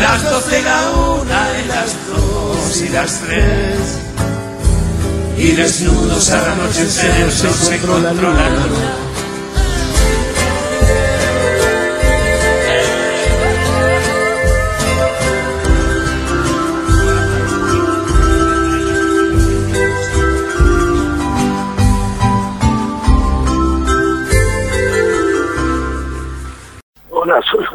las 0.00 0.22
doce, 0.22 0.62
la 0.62 0.90
una 0.90 1.48
y 1.60 1.68
las 1.68 1.96
dos 2.08 2.80
y 2.80 2.88
las 2.88 3.20
tres. 3.20 3.98
Y 5.36 5.52
desnudos 5.52 6.30
a 6.30 6.42
la 6.42 6.54
noche 6.54 6.86
se 6.86 7.30
se 7.30 7.74
encontró 7.74 8.00
la 8.00 8.12
luna. 8.12 9.07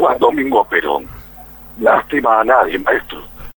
Juan 0.04 0.20
Domingo 0.20 0.66
Perón. 0.66 1.08
Lástima 1.80 2.42
a 2.42 2.44
nadie, 2.44 2.78
maestro. 2.78 3.24